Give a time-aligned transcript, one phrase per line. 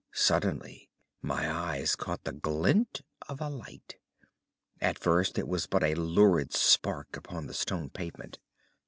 [0.13, 0.89] Suddenly
[1.21, 3.97] my eyes caught the glint of a light.
[4.79, 8.39] At first it was but a lurid spark upon the stone pavement.